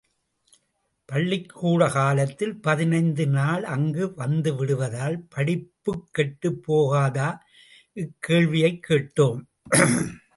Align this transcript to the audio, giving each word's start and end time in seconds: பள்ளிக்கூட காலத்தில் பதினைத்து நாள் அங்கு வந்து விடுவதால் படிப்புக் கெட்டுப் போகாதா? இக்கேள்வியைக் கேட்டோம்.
பள்ளிக்கூட 1.05 1.87
காலத்தில் 1.87 2.61
பதினைத்து 2.61 3.27
நாள் 3.27 3.63
அங்கு 3.63 4.13
வந்து 4.13 4.55
விடுவதால் 4.55 5.25
படிப்புக் 5.29 6.09
கெட்டுப் 6.11 6.71
போகாதா? 6.71 7.37
இக்கேள்வியைக் 7.95 8.79
கேட்டோம். 8.89 9.41